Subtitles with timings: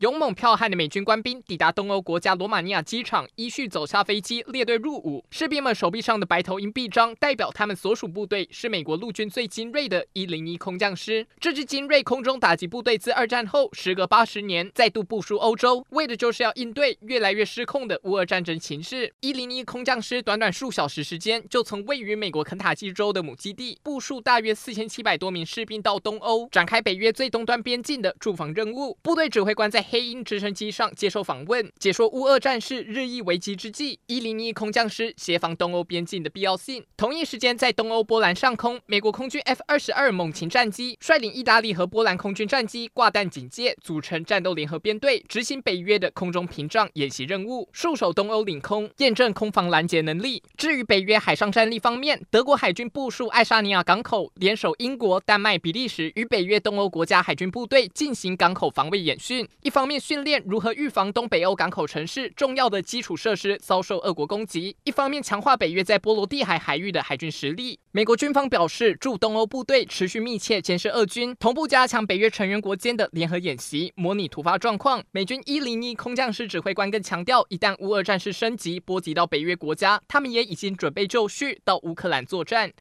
[0.00, 5.22] 勇猛剽悍的美军官兵抵达东欧国家罗马尼亚机场，依序走下飞机，列队入伍。
[5.28, 11.26] 士兵们手臂上的白头鹰臂章代表他们所属部队是美国陆军最精锐的一零一空降师。
[11.38, 19.12] 这支精锐空中打击部队自二战后时隔八十年再度部署欧洲，为的就是要应对越来越失控的乌俄战争情势。
[19.20, 28.96] 一零一空降师短短数小时时间，就从位于美国肯塔基州的母基地部署大约四千七百多名士兵到东欧，展开北约最东端边境的驻防任务。
[29.02, 36.84] 部队指挥官在黑鹰直升机上接受访问，解说乌俄战事日益危机之际，一零一空降师协防东欧边境的必要性。
[36.96, 50.40] 同一时间，在东欧波兰上空，美国空军 F 二十二猛禽战机率领意大利和波兰空军战机挂弹警戒，组成战斗联合编队，执行北约的空中屏障演习任务，戍守东欧领空，验证空防拦截能力。
[50.56, 59.98] 至于北约海上战力方面，德国海军部署爱沙尼亚港口，联手英国、丹麦、比利时与北约东欧国家海军部队进行港口防卫演训，一方方面。
[60.00, 67.78] 训练如何预防东北欧港口城市重要的基础设施遭受俄国攻击，一方面强化北约在波罗的海海域的海军实力。
[67.92, 75.02] 美国军方表示，驻东欧部队持续密切监视俄军，同步加强北约成员国间的联合演习，模拟突发状况。
[75.12, 82.72] 美军一零一空降师指挥官更强调，一旦乌俄战事升级，波及到北约国家，他们也已经准备就绪到乌克兰作战。